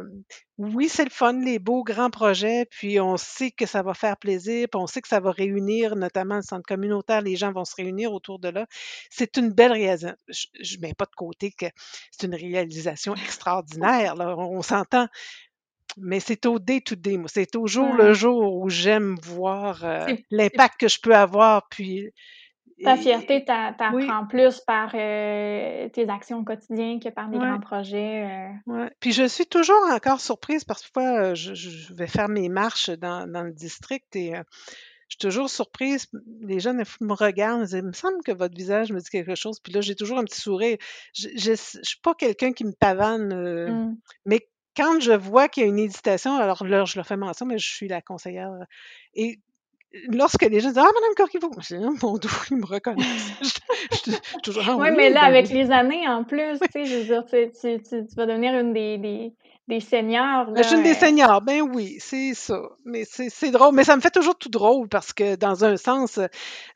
oui, 0.57 0.87
c'est 0.87 1.03
le 1.03 1.09
fun, 1.09 1.33
les 1.33 1.59
beaux 1.59 1.83
grands 1.83 2.09
projets, 2.09 2.65
puis 2.69 3.01
on 3.01 3.17
sait 3.17 3.51
que 3.51 3.65
ça 3.65 3.83
va 3.83 3.93
faire 3.93 4.15
plaisir, 4.15 4.67
puis 4.71 4.79
on 4.79 4.87
sait 4.87 5.01
que 5.01 5.09
ça 5.09 5.19
va 5.19 5.31
réunir 5.31 5.97
notamment 5.97 6.37
le 6.37 6.41
centre 6.41 6.65
communautaire, 6.65 7.21
les 7.21 7.35
gens 7.35 7.51
vont 7.51 7.65
se 7.65 7.75
réunir 7.75 8.13
autour 8.13 8.39
de 8.39 8.47
là. 8.47 8.65
C'est 9.09 9.35
une 9.35 9.51
belle 9.51 9.73
réalisation. 9.73 10.15
Je 10.29 10.77
ne 10.77 10.81
mets 10.81 10.93
pas 10.93 11.05
de 11.05 11.15
côté 11.15 11.51
que 11.51 11.65
c'est 12.11 12.27
une 12.27 12.35
réalisation 12.35 13.13
extraordinaire, 13.15 14.15
là, 14.15 14.37
on, 14.37 14.61
s'entend. 14.61 15.07
Mais 15.97 16.21
c'est 16.21 16.45
au 16.45 16.57
day-to-day, 16.57 17.17
moi. 17.17 17.29
C'est 17.31 17.55
au 17.57 17.67
jour 17.67 17.93
le 17.93 18.13
jour 18.13 18.55
où 18.55 18.69
j'aime 18.69 19.15
voir 19.21 19.83
euh, 19.83 20.07
l'impact 20.31 20.79
que 20.79 20.87
je 20.87 20.99
peux 21.01 21.15
avoir, 21.15 21.67
puis 21.69 22.11
ta 22.83 22.97
fierté, 22.97 23.45
t'apprends 23.45 24.25
plus 24.27 24.59
par 24.61 24.91
euh, 24.93 25.87
tes 25.89 26.09
actions 26.09 26.39
au 26.39 26.43
quotidien 26.43 26.99
que 26.99 27.09
par 27.09 27.29
des 27.29 27.37
grands 27.37 27.59
projets. 27.59 28.25
Euh. 28.25 28.49
Ouais. 28.65 28.91
Puis 28.99 29.11
je 29.11 29.27
suis 29.27 29.45
toujours 29.45 29.81
encore 29.91 30.19
surprise 30.19 30.63
parce 30.63 30.81
que 30.81 30.91
parfois, 30.91 31.31
euh, 31.31 31.35
je, 31.35 31.93
vais 31.93 32.07
faire 32.07 32.27
mes 32.27 32.49
marches 32.49 32.89
dans, 32.89 33.25
le 33.25 33.51
district 33.51 34.15
et 34.15 34.33
je 34.33 35.15
suis 35.15 35.19
toujours 35.19 35.49
surprise. 35.49 36.07
Les 36.41 36.59
jeunes 36.59 36.83
me 36.99 37.13
regardent, 37.13 37.61
me 37.61 37.65
disent, 37.65 37.79
il 37.79 37.83
me 37.83 37.93
semble 37.93 38.21
que 38.25 38.33
votre 38.33 38.55
visage 38.55 38.91
me 38.91 38.99
dit 38.99 39.09
quelque 39.09 39.35
chose. 39.35 39.59
Puis 39.59 39.71
là, 39.71 39.81
j'ai 39.81 39.95
toujours 39.95 40.17
un 40.17 40.25
petit 40.25 40.41
sourire. 40.41 40.77
Je 41.13 41.51
ne 41.51 41.55
suis 41.55 41.99
pas 42.01 42.13
quelqu'un 42.13 42.51
qui 42.51 42.65
me 42.65 42.73
pavane, 42.73 43.33
mmh. 43.69 43.97
mais 44.25 44.47
quand 44.75 44.99
je 44.99 45.13
vois 45.13 45.47
qu'il 45.47 45.63
y 45.63 45.65
a 45.65 45.69
une 45.69 45.79
hésitation, 45.79 46.35
alors 46.35 46.65
là, 46.65 46.83
je 46.83 46.97
le 46.97 47.03
fais 47.03 47.15
mention, 47.15 47.45
mais 47.45 47.57
je 47.57 47.67
suis 47.67 47.87
la 47.87 48.01
conseillère. 48.01 48.51
Et 49.13 49.39
lorsque 50.09 50.43
les 50.43 50.59
gens 50.59 50.69
disent 50.69 50.77
Ah, 50.77 50.89
Madame 50.93 51.61
dis, 51.61 51.75
oh, 51.81 52.05
mon 52.05 52.17
dos, 52.17 52.29
ils 52.51 52.57
me 52.57 52.65
reconnaissent. 52.65 53.31
je, 53.91 54.11
toujours, 54.43 54.63
ah 54.67 54.75
oui, 54.77 54.89
mais 54.95 55.09
là, 55.09 55.21
ben 55.21 55.27
avec 55.27 55.49
les 55.49 55.71
années 55.71 56.07
en 56.07 56.23
plus, 56.23 56.59
tu 56.59 56.67
sais, 56.71 56.85
je 56.85 56.95
veux 56.97 57.03
dire, 57.03 57.25
tu, 57.25 57.51
tu, 57.51 57.81
tu, 57.83 58.15
vas 58.15 58.25
devenir 58.25 58.53
une 58.59 58.73
des, 58.73 58.97
des, 58.97 59.33
des 59.67 59.79
seniors. 59.79 60.51
Là, 60.51 60.73
une 60.73 60.83
des 60.83 60.91
euh. 60.91 60.93
seniors, 60.93 61.41
ben 61.41 61.61
oui, 61.61 61.97
c'est 61.99 62.35
ça. 62.35 62.61
Mais 62.85 63.03
c'est 63.05 63.49
drôle. 63.49 63.73
Mais 63.73 63.83
ça 63.83 63.95
me 63.95 64.01
fait 64.01 64.11
toujours 64.11 64.37
tout 64.37 64.49
drôle 64.49 64.87
parce 64.87 65.11
que, 65.11 65.35
dans 65.35 65.65
un 65.65 65.75
sens, 65.75 66.19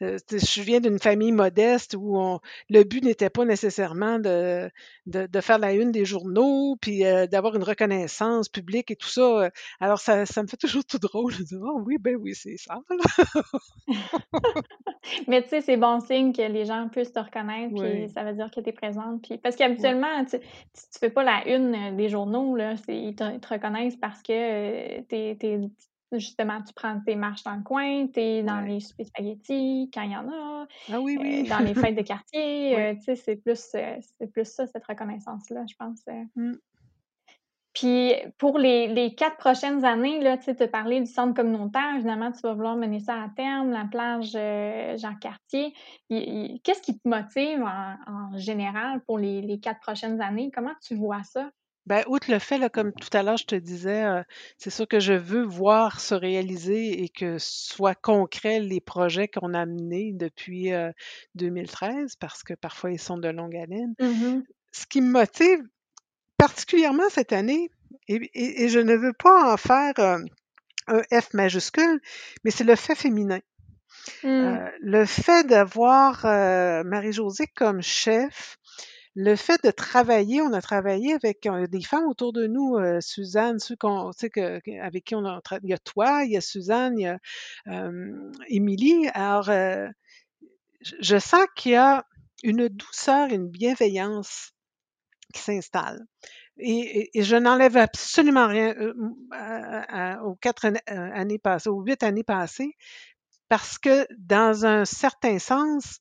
euh, 0.01 0.17
je 0.31 0.61
viens 0.61 0.79
d'une 0.79 0.97
famille 0.97 1.31
modeste 1.31 1.95
où 1.95 2.39
le 2.69 2.83
but 2.83 3.03
n'était 3.03 3.29
pas 3.29 3.45
nécessairement 3.45 4.17
de, 4.17 4.71
de, 5.05 5.41
faire 5.41 5.59
la 5.59 5.73
une 5.73 5.91
des 5.91 6.05
journaux, 6.05 6.77
puis 6.81 7.05
euh, 7.05 7.27
d'avoir 7.27 7.55
une 7.55 7.63
reconnaissance 7.63 8.49
publique 8.49 8.89
et 8.89 8.95
tout 8.95 9.07
ça. 9.07 9.51
Alors, 9.79 9.99
ça, 9.99 10.25
ça 10.25 10.41
me 10.41 10.47
fait 10.47 10.57
toujours 10.57 10.83
tout 10.83 10.99
drôle. 10.99 11.33
Dis, 11.33 11.55
oh 11.61 11.83
oui, 11.85 11.97
ben 11.99 12.15
oui, 12.15 12.33
c'est 12.33 12.57
ça. 12.57 12.79
mais 15.27 15.43
tu 15.43 15.49
sais, 15.49 15.61
c'est 15.61 15.77
bon 15.77 15.99
signe 15.99 16.33
que 16.33 16.41
les 16.41 16.65
gens 16.65 16.89
puissent 16.89 17.13
te 17.13 17.19
reconnaître, 17.19 17.75
puis 17.75 18.09
ça 18.09 18.23
veut 18.23 18.33
dire 18.33 18.49
que 18.49 18.61
tu 18.61 18.69
es 18.69 18.73
présente. 18.73 19.21
Puis... 19.21 19.37
Parce 19.37 19.55
qu'habituellement, 19.55 20.25
tu, 20.25 20.39
tu 20.39 20.99
fais 20.99 21.11
pas 21.11 21.23
la 21.23 21.47
une 21.47 21.95
des 21.95 22.09
journaux, 22.09 22.55
là 22.55 22.77
ils 22.87 23.15
te, 23.15 23.47
reconnaissent 23.47 23.97
parce 23.97 24.21
que 24.21 24.31
euh, 24.33 25.67
justement, 26.13 26.61
tu 26.61 26.73
prends 26.73 26.99
tes 27.01 27.15
marches 27.15 27.43
dans 27.43 27.55
le 27.55 27.63
coin, 27.63 28.07
tu 28.07 28.19
es 28.19 28.43
dans 28.43 28.61
les 28.61 28.79
soupers 28.79 29.07
spaghettis 29.07 29.89
quand 29.93 30.01
il 30.01 30.11
y 30.11 30.15
en 30.15 30.29
a, 30.29 30.67
ah 30.91 30.99
oui, 30.99 31.17
oui. 31.19 31.43
Euh, 31.45 31.49
dans 31.49 31.59
les 31.59 31.75
fêtes 31.75 31.95
de 31.95 32.01
quartier. 32.03 32.77
Euh, 32.77 32.95
c'est 33.03 33.35
plus, 33.35 33.75
plus 34.33 34.45
ça, 34.45 34.67
cette 34.67 34.85
reconnaissance-là, 34.85 35.65
je 35.69 35.75
pense. 35.75 36.03
Mmh. 36.35 36.53
Puis 37.73 38.13
pour 38.37 38.57
les, 38.57 39.13
quatre 39.15 39.37
prochaines 39.37 39.85
années, 39.85 40.19
là, 40.21 40.37
tu 40.37 40.49
as 40.49 40.67
parlé 40.67 40.99
du 40.99 41.05
centre 41.05 41.35
communautaire. 41.35 41.95
Évidemment, 41.95 42.31
tu 42.31 42.41
vas 42.41 42.53
vouloir 42.53 42.75
mener 42.75 42.99
ça 42.99 43.21
à 43.21 43.29
terme, 43.29 43.69
la 43.69 43.85
plage 43.85 44.31
Jean-Cartier. 44.99 45.73
Qu'est-ce 46.09 46.81
qui 46.81 46.99
te 46.99 47.07
motive 47.07 47.63
en, 47.63 48.37
général 48.37 49.01
pour 49.01 49.19
les, 49.19 49.41
les, 49.41 49.59
quatre 49.59 49.79
prochaines 49.79 50.19
années? 50.19 50.51
Comment 50.53 50.73
tu 50.81 50.95
vois 50.95 51.23
ça? 51.23 51.51
Ben, 51.89 52.03
outre 52.05 52.29
le 52.29 52.37
fait, 52.37 52.59
là, 52.59 52.69
comme 52.69 52.93
tout 52.93 53.09
à 53.13 53.23
l'heure, 53.23 53.37
je 53.37 53.47
te 53.47 53.55
disais, 53.55 54.03
euh, 54.03 54.21
c'est 54.59 54.69
sûr 54.69 54.87
que 54.87 54.99
je 54.99 55.13
veux 55.13 55.41
voir 55.41 55.99
se 55.99 56.13
réaliser 56.13 57.01
et 57.01 57.09
que 57.09 57.37
soient 57.39 57.95
concrets 57.95 58.59
les 58.59 58.79
projets 58.79 59.27
qu'on 59.27 59.55
a 59.55 59.65
menés 59.65 60.11
depuis 60.13 60.69
2013, 61.33 61.91
euh, 61.91 62.05
parce 62.19 62.43
que 62.43 62.53
parfois 62.53 62.91
ils 62.91 62.99
sont 62.99 63.17
de 63.17 63.27
longue 63.27 63.55
haleine. 63.55 63.95
Mmh 63.99 64.41
Ce 64.71 64.85
qui 64.85 65.01
me 65.01 65.09
motive 65.09 65.63
particulièrement 66.37 67.09
cette 67.09 67.33
année, 67.33 67.71
et, 68.07 68.69
je 68.69 68.79
ne 68.79 68.95
veux 68.95 69.13
pas 69.13 69.51
en 69.51 69.57
faire 69.57 69.93
euh, 69.97 70.19
un 70.85 71.21
F 71.21 71.33
majuscule, 71.33 71.99
mais 72.43 72.51
c'est 72.51 72.65
le 72.65 72.75
fait 72.75 72.93
féminin. 72.93 73.39
Mmh. 74.23 74.57
le 74.79 75.05
fait 75.05 75.45
d'avoir 75.45 76.23
Marie-Josée 76.85 77.47
comme 77.47 77.81
chef, 77.81 78.58
le 79.21 79.35
fait 79.35 79.61
de 79.65 79.71
travailler, 79.71 80.41
on 80.41 80.53
a 80.53 80.61
travaillé 80.61 81.13
avec 81.13 81.45
des 81.69 81.81
femmes 81.81 82.07
autour 82.07 82.31
de 82.31 82.47
nous, 82.47 82.77
euh, 82.77 83.01
Suzanne, 83.01 83.59
ceux 83.59 83.75
que, 83.75 84.79
avec 84.81 85.03
qui 85.03 85.13
on 85.13 85.25
a 85.25 85.41
il 85.61 85.69
y 85.69 85.73
a 85.73 85.77
toi, 85.77 86.23
il 86.23 86.31
y 86.31 86.37
a 86.37 86.41
Suzanne, 86.41 86.97
il 86.97 87.01
y 87.01 87.05
a 87.05 87.19
Émilie. 88.47 89.09
Alors, 89.13 89.49
euh, 89.49 89.89
je 91.01 91.19
sens 91.19 91.45
qu'il 91.57 91.73
y 91.73 91.75
a 91.75 92.05
une 92.43 92.69
douceur, 92.69 93.27
une 93.27 93.49
bienveillance 93.49 94.53
qui 95.33 95.41
s'installe. 95.41 96.05
Et, 96.57 97.09
je 97.21 97.35
n'enlève 97.35 97.75
absolument 97.75 98.47
rien 98.47 98.73
euh, 98.73 100.19
aux 100.21 100.35
quatre 100.35 100.71
années 100.87 101.39
passées, 101.39 101.67
aux 101.67 101.81
huit 101.81 102.03
années 102.03 102.23
passées, 102.23 102.77
parce 103.49 103.77
que 103.77 104.07
dans 104.17 104.65
un 104.65 104.85
certain 104.85 105.39
sens, 105.39 105.99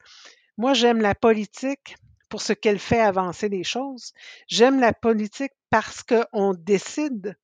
moi 0.56 0.72
j'aime 0.72 1.00
la 1.00 1.16
politique 1.16 1.96
pour 2.28 2.42
ce 2.42 2.52
qu'elle 2.52 2.78
fait 2.78 3.00
avancer 3.00 3.48
les 3.48 3.64
choses. 3.64 4.12
J'aime 4.48 4.80
la 4.80 4.92
politique 4.92 5.52
parce 5.70 6.02
qu'on 6.02 6.54
décide. 6.54 7.36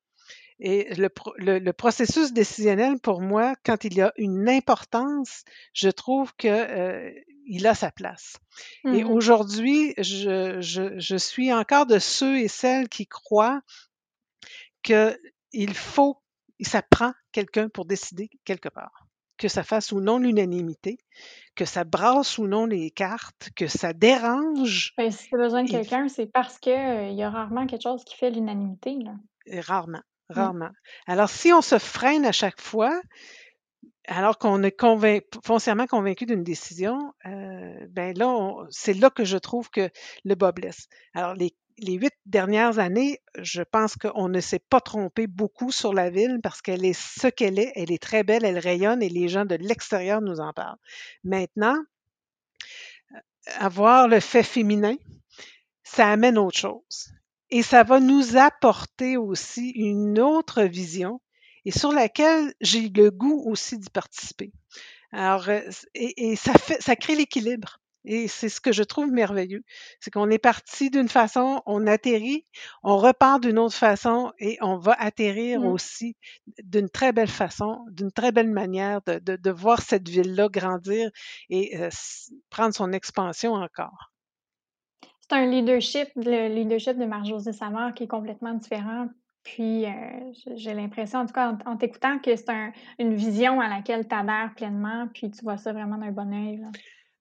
Et 0.60 0.94
le, 0.94 1.72
processus 1.72 2.32
décisionnel, 2.32 3.00
pour 3.00 3.20
moi, 3.20 3.54
quand 3.64 3.84
il 3.84 3.94
y 3.94 4.00
a 4.00 4.12
une 4.16 4.48
importance, 4.48 5.42
je 5.72 5.88
trouve 5.88 6.32
qu'il 6.36 6.50
euh, 6.50 7.10
a 7.64 7.74
sa 7.74 7.90
place. 7.90 8.36
Et 8.84 9.02
mmh 9.02 9.10
aujourd'hui, 9.10 9.94
je, 9.98 10.60
je, 10.60 11.16
suis 11.16 11.52
encore 11.52 11.86
de 11.86 11.98
ceux 11.98 12.38
et 12.38 12.48
celles 12.48 12.88
qui 12.88 13.06
croient 13.06 13.62
qu'il 14.82 15.74
faut, 15.74 16.22
ça 16.60 16.82
prend 16.82 17.12
quelqu'un 17.32 17.68
pour 17.68 17.84
décider 17.84 18.30
quelque 18.44 18.68
part 18.68 19.03
que 19.38 19.48
ça 19.48 19.62
fasse 19.62 19.92
ou 19.92 20.00
non 20.00 20.18
l'unanimité, 20.18 20.98
que 21.54 21.64
ça 21.64 21.84
brasse 21.84 22.38
ou 22.38 22.46
non 22.46 22.66
les 22.66 22.90
cartes, 22.90 23.50
que 23.56 23.66
ça 23.66 23.92
dérange. 23.92 24.92
Ben, 24.96 25.10
si 25.10 25.28
tu 25.28 25.34
as 25.34 25.38
besoin 25.38 25.64
de 25.64 25.70
quelqu'un, 25.70 26.08
c'est 26.08 26.26
parce 26.26 26.58
qu'il 26.58 26.72
euh, 26.72 27.10
y 27.10 27.22
a 27.22 27.30
rarement 27.30 27.66
quelque 27.66 27.82
chose 27.82 28.04
qui 28.04 28.16
fait 28.16 28.30
l'unanimité. 28.30 28.98
Rarement, 29.50 30.02
mmh. 30.30 30.34
rarement. 30.34 30.70
Alors, 31.06 31.28
si 31.28 31.52
on 31.52 31.62
se 31.62 31.78
freine 31.78 32.24
à 32.24 32.32
chaque 32.32 32.60
fois, 32.60 33.00
alors 34.06 34.38
qu'on 34.38 34.62
est 34.62 34.76
foncièrement 35.44 35.86
convaincu 35.86 36.26
d'une 36.26 36.44
décision, 36.44 37.14
euh, 37.26 37.86
ben 37.88 38.16
là, 38.16 38.66
c'est 38.70 38.94
là 38.94 39.10
que 39.10 39.24
je 39.24 39.38
trouve 39.38 39.70
que 39.70 39.90
le 40.24 40.34
bas 40.34 40.52
blesse. 40.52 40.88
Alors, 41.14 41.34
les 41.34 41.54
les 41.78 41.94
huit 41.94 42.14
dernières 42.26 42.78
années, 42.78 43.20
je 43.38 43.62
pense 43.62 43.96
qu'on 43.96 44.28
ne 44.28 44.40
s'est 44.40 44.60
pas 44.60 44.80
trompé 44.80 45.26
beaucoup 45.26 45.72
sur 45.72 45.92
la 45.92 46.10
ville 46.10 46.40
parce 46.42 46.62
qu'elle 46.62 46.84
est 46.84 46.98
ce 46.98 47.26
qu'elle 47.28 47.58
est. 47.58 47.72
Elle 47.74 47.92
est 47.92 48.02
très 48.02 48.22
belle, 48.22 48.44
elle 48.44 48.58
rayonne 48.58 49.02
et 49.02 49.08
les 49.08 49.28
gens 49.28 49.44
de 49.44 49.56
l'extérieur 49.56 50.20
nous 50.20 50.40
en 50.40 50.52
parlent. 50.52 50.78
Maintenant, 51.24 51.76
euh, 53.12 53.18
avoir 53.58 54.08
le 54.08 54.20
fait 54.20 54.42
féminin, 54.42 54.96
ça 55.82 56.08
amène 56.10 56.38
autre 56.38 56.58
chose. 56.58 57.12
Et 57.50 57.62
ça 57.62 57.82
va 57.82 58.00
nous 58.00 58.36
apporter 58.36 59.16
aussi 59.16 59.70
une 59.70 60.18
autre 60.18 60.62
vision 60.62 61.20
et 61.64 61.70
sur 61.70 61.92
laquelle 61.92 62.52
j'ai 62.60 62.88
le 62.88 63.10
goût 63.10 63.42
aussi 63.46 63.78
d'y 63.78 63.90
participer. 63.90 64.52
Alors, 65.12 65.48
euh, 65.48 65.60
et, 65.94 66.36
ça, 66.36 66.54
fait, 66.54 66.80
ça 66.82 66.96
crée 66.96 67.14
l'équilibre. 67.14 67.80
Et 68.04 68.28
c'est 68.28 68.48
ce 68.48 68.60
que 68.60 68.72
je 68.72 68.82
trouve 68.82 69.10
merveilleux. 69.10 69.62
C'est 70.00 70.10
qu'on 70.10 70.30
est 70.30 70.38
parti 70.38 70.90
d'une 70.90 71.08
façon, 71.08 71.62
on 71.66 71.86
atterrit, 71.86 72.46
on 72.82 72.96
repart 72.96 73.42
d'une 73.42 73.58
autre 73.58 73.74
façon 73.74 74.32
et 74.38 74.58
on 74.60 74.76
va 74.76 74.94
atterrir 74.98 75.60
mmh. 75.60 75.66
aussi 75.66 76.16
d'une 76.62 76.90
très 76.90 77.12
belle 77.12 77.28
façon, 77.28 77.84
d'une 77.90 78.12
très 78.12 78.32
belle 78.32 78.50
manière 78.50 79.00
de, 79.06 79.18
de, 79.18 79.50
voir 79.50 79.80
cette 79.80 80.08
ville-là 80.08 80.48
grandir 80.48 81.10
et 81.48 81.78
euh, 81.78 81.88
prendre 82.50 82.74
son 82.74 82.92
expansion 82.92 83.54
encore. 83.54 84.12
C'est 85.20 85.36
un 85.36 85.46
leadership, 85.46 86.08
le 86.16 86.54
leadership 86.54 86.98
de 86.98 87.06
Marc-Josée 87.06 87.52
Samar 87.52 87.94
qui 87.94 88.04
est 88.04 88.08
complètement 88.08 88.52
différent. 88.54 89.08
Puis, 89.44 89.84
euh, 89.84 89.90
j'ai 90.56 90.72
l'impression, 90.72 91.20
en 91.20 91.26
tout 91.26 91.34
cas, 91.34 91.56
en, 91.66 91.76
t'écoutant, 91.76 92.18
que 92.18 92.34
c'est 92.34 92.72
une 92.98 93.14
vision 93.14 93.60
à 93.60 93.68
laquelle 93.68 94.08
tu 94.08 94.14
adhères 94.14 94.54
pleinement, 94.56 95.06
puis 95.12 95.30
tu 95.30 95.42
vois 95.42 95.58
ça 95.58 95.72
vraiment 95.72 95.98
d'un 95.98 96.12
bon 96.12 96.32
oeil. 96.32 96.56
Ben, 96.56 96.72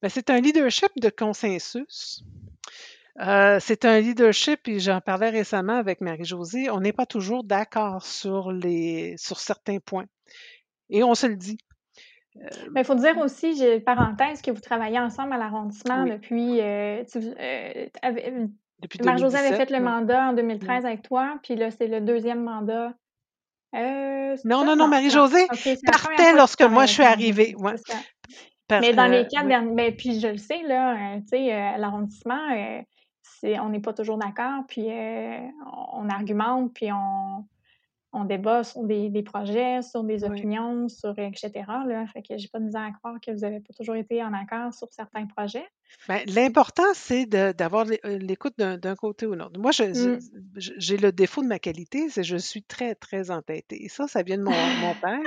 c'est 0.10 0.30
un 0.30 0.40
leadership 0.40 0.92
de 0.98 1.10
consensus. 1.10 2.24
Euh, 3.20 3.58
c'est 3.60 3.86
un 3.86 4.00
leadership, 4.00 4.68
et 4.68 4.80
j'en 4.80 5.00
parlais 5.00 5.30
récemment 5.30 5.76
avec 5.78 6.02
Marie-Josée, 6.02 6.70
on 6.72 6.80
n'est 6.80 6.94
pas 6.94 7.06
toujours 7.06 7.44
d'accord 7.44 8.06
sur, 8.06 8.52
les, 8.52 9.16
sur 9.18 9.40
certains 9.40 9.78
points. 9.80 10.06
Et 10.90 11.04
on 11.04 11.14
se 11.14 11.28
le 11.28 11.36
dit. 11.36 11.58
Mais 12.36 12.50
ben, 12.72 12.82
il 12.82 12.86
faut 12.86 12.96
dire 12.96 13.18
aussi, 13.20 13.56
j'ai 13.56 13.80
parenthèse, 13.80 14.42
que 14.42 14.50
vous 14.50 14.62
travaillez 14.62 15.00
ensemble 15.00 15.34
à 15.34 15.38
l'arrondissement 15.38 16.06
depuis. 16.06 16.60
Euh, 16.60 17.04
euh, 17.16 18.48
Marie-Josée 19.04 19.38
avait 19.38 19.56
fait 19.56 19.70
le 19.70 19.80
mandat 19.80 20.30
en 20.30 20.34
2013 20.34 20.86
avec 20.86 21.04
toi, 21.04 21.38
puis 21.44 21.56
là, 21.56 21.70
c'est 21.70 21.88
le 21.88 22.02
deuxième 22.02 22.44
mandat. 22.44 22.94
non, 23.72 24.66
non, 24.66 24.76
non, 24.76 24.88
Marie-Josée 24.88 25.46
partait 25.86 26.34
lorsque 26.34 26.64
moi 26.64 26.88
je 26.88 26.94
suis 26.94 27.04
arrivée. 27.04 27.56
Ouais. 27.60 27.76
Mais 28.82 28.94
dans 28.94 29.08
les 29.08 29.28
quatre 29.28 29.48
derniers, 29.48 29.74
ben, 29.74 29.96
puis 29.96 30.20
je 30.20 30.28
le 30.28 30.38
sais, 30.38 30.62
là, 30.64 31.18
tu 31.22 31.28
sais, 31.28 31.52
à 31.52 31.78
l'arrondissement, 31.78 32.40
on 33.44 33.70
n'est 33.70 33.80
pas 33.80 33.94
toujours 33.94 34.18
d'accord, 34.18 34.64
puis 34.68 34.86
euh, 34.90 35.40
on 35.94 36.10
argumente, 36.10 36.74
puis 36.74 36.92
on, 36.92 37.46
on 38.14 38.26
débat 38.26 38.64
sur 38.64 38.84
des, 38.84 39.24
projets, 39.24 39.82
sur 39.82 40.04
des 40.04 40.24
opinions, 40.24 40.88
sur 40.88 41.18
etc. 41.18 41.52
Là. 41.88 42.06
Fait 42.14 42.22
que 42.22 42.38
j'ai 42.38 42.48
pas 42.48 42.60
de 42.60 42.66
misère 42.66 42.82
à 42.82 42.92
croire 42.92 43.16
que 43.20 43.32
vous 43.32 43.40
n'avez 43.40 43.60
pas 43.60 43.74
toujours 43.76 43.96
été 43.96 44.24
en 44.24 44.34
accord 44.34 44.72
sur 44.72 44.88
certains 44.92 45.26
projets. 45.26 45.66
Ben, 46.08 46.22
l'important, 46.28 46.94
c'est 46.94 47.26
d'avoir 47.26 47.86
euh, 47.88 48.18
l'écoute 48.18 48.56
d'un 48.58 48.96
côté 48.96 49.26
ou 49.26 49.36
de 49.36 49.40
l'autre. 49.40 49.60
Moi, 49.60 49.72
mmh. 49.72 50.20
j'ai 50.56 50.98
le 50.98 51.12
défaut 51.12 51.42
de 51.42 51.48
ma 51.48 51.60
qualité, 51.60 52.10
c'est 52.10 52.22
que 52.22 52.28
je 52.28 52.38
suis 52.38 52.64
très, 52.64 52.94
très 52.94 53.32
entêtée. 53.32 53.84
Et 53.84 53.90
ça, 53.90 54.08
ça 54.08 54.22
vient 54.22 54.38
de 54.38 54.44
mon, 54.44 54.52
père. 55.02 55.20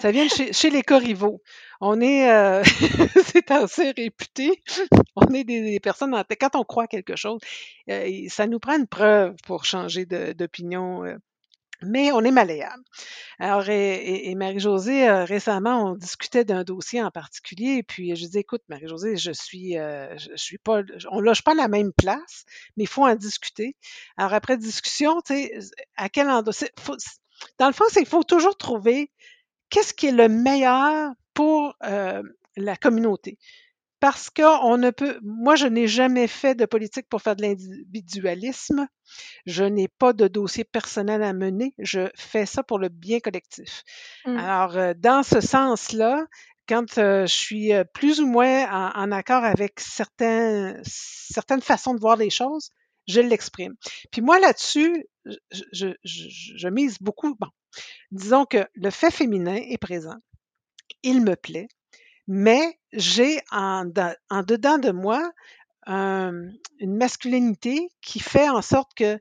ça 0.00 0.10
vient 0.10 0.24
de 0.24 0.30
chez, 0.30 0.70
les 0.70 0.82
Corriveau. 0.82 1.40
On 1.80 2.00
est, 2.00 2.30
euh, 2.30 2.62
c'est 3.24 3.50
assez 3.50 3.92
réputé. 3.92 4.62
On 5.14 5.26
est 5.34 5.44
des, 5.44 5.78
personnes 5.80 6.14
entêtées. 6.14 6.36
Quand 6.36 6.58
on 6.58 6.64
croit 6.64 6.86
quelque 6.88 7.16
chose, 7.16 7.40
euh, 7.90 8.10
ça 8.28 8.46
nous 8.46 8.58
prend 8.58 8.76
une 8.76 8.88
preuve 8.88 9.36
pour 9.46 9.64
changer 9.64 10.06
d'opinion 10.06 11.04
mais 11.82 12.12
on 12.12 12.22
est 12.22 12.30
malléable. 12.30 12.82
Alors, 13.38 13.68
et, 13.68 14.34
Marie-Josée, 14.34 15.08
euh, 15.08 15.24
récemment, 15.24 15.92
on 15.92 15.94
discutait 15.94 16.44
d'un 16.44 16.64
dossier 16.64 17.02
en 17.02 17.10
particulier, 17.10 17.76
et 17.78 17.82
puis 17.82 18.16
je 18.16 18.26
dis, 18.26 18.38
écoute, 18.38 18.62
Marie-Josée, 18.68 19.16
je 19.16 19.32
suis, 19.32 19.78
euh, 19.78 20.16
je, 20.18 20.36
suis 20.36 20.58
pas, 20.58 20.82
on 21.10 21.20
loge 21.20 21.42
pas 21.42 21.54
la 21.54 21.68
même 21.68 21.92
place, 21.92 22.44
mais 22.76 22.84
il 22.84 22.88
faut 22.88 23.06
en 23.06 23.14
discuter. 23.14 23.76
Alors, 24.16 24.34
après 24.34 24.56
discussion, 24.56 25.20
tu 25.20 25.34
sais, 25.34 25.52
à 25.96 26.08
quel 26.08 26.28
endroit, 26.28 26.54
dans 27.58 27.66
le 27.68 27.72
fond, 27.72 27.84
c'est 27.88 28.00
qu'il 28.00 28.08
faut 28.08 28.24
toujours 28.24 28.56
trouver 28.56 29.10
qu'est-ce 29.70 29.94
qui 29.94 30.08
est 30.08 30.12
le 30.12 30.28
meilleur 30.28 31.12
pour 31.34 31.76
euh, 31.84 32.22
la 32.56 32.76
communauté. 32.76 33.38
Parce 34.00 34.30
qu'on 34.30 34.76
ne 34.76 34.90
peut, 34.90 35.18
moi, 35.22 35.56
je 35.56 35.66
n'ai 35.66 35.88
jamais 35.88 36.28
fait 36.28 36.54
de 36.54 36.66
politique 36.66 37.08
pour 37.08 37.20
faire 37.20 37.34
de 37.34 37.42
l'individualisme. 37.42 38.86
Je 39.46 39.64
n'ai 39.64 39.88
pas 39.88 40.12
de 40.12 40.28
dossier 40.28 40.64
personnel 40.64 41.22
à 41.22 41.32
mener. 41.32 41.74
Je 41.78 42.08
fais 42.14 42.46
ça 42.46 42.62
pour 42.62 42.78
le 42.78 42.88
bien 42.88 43.18
collectif. 43.18 43.82
Mmh. 44.24 44.36
Alors, 44.36 44.76
euh, 44.76 44.92
dans 44.96 45.24
ce 45.24 45.40
sens-là, 45.40 46.26
quand 46.68 46.98
euh, 46.98 47.26
je 47.26 47.34
suis 47.34 47.72
euh, 47.72 47.82
plus 47.82 48.20
ou 48.20 48.26
moins 48.26 48.92
en, 48.94 49.10
accord 49.10 49.42
avec 49.42 49.80
certains, 49.80 50.76
certaines 50.84 51.62
façons 51.62 51.94
de 51.94 52.00
voir 52.00 52.16
les 52.16 52.30
choses, 52.30 52.70
je 53.08 53.20
l'exprime. 53.20 53.74
Puis 54.12 54.20
moi, 54.20 54.38
là-dessus, 54.38 55.06
je, 55.72 55.94
je, 56.04 56.68
mise 56.68 56.98
beaucoup. 57.00 57.34
Bon, 57.40 57.48
disons 58.12 58.44
que 58.44 58.66
le 58.74 58.90
fait 58.90 59.10
féminin 59.10 59.56
est 59.56 59.78
présent. 59.78 60.16
Il 61.02 61.22
me 61.22 61.34
plaît 61.34 61.68
mais 62.28 62.78
j'ai 62.92 63.40
en, 63.50 63.84
dedans 63.86 64.78
de 64.78 64.90
moi 64.92 65.32
une 65.86 66.52
masculinité 66.96 67.88
qui 68.02 68.20
fait 68.20 68.48
en 68.48 68.62
sorte 68.62 68.92
que, 68.94 69.18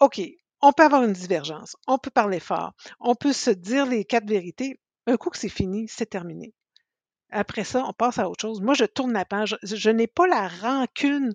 OK, 0.00 0.20
on 0.62 0.72
peut 0.72 0.84
avoir 0.84 1.04
une 1.04 1.12
divergence, 1.12 1.76
on 1.86 1.98
peut 1.98 2.10
parler 2.10 2.40
fort, 2.40 2.72
on 2.98 3.14
peut 3.14 3.32
se 3.34 3.50
dire 3.50 3.86
les 3.86 4.04
quatre 4.04 4.26
vérités. 4.26 4.80
Un 5.06 5.16
coup 5.16 5.30
que 5.30 5.38
c'est 5.38 5.48
fini, 5.48 5.86
c'est 5.88 6.06
terminé. 6.06 6.54
Après 7.32 7.64
ça, 7.64 7.84
on 7.88 7.92
passe 7.92 8.18
à 8.18 8.28
autre 8.28 8.42
chose. 8.42 8.60
Moi, 8.60 8.74
je 8.74 8.84
tourne 8.84 9.12
la 9.12 9.24
page. 9.24 9.58
Je, 9.62 9.90
n'ai 9.90 10.06
pas 10.06 10.26
la 10.26 10.48
rancune 10.48 11.32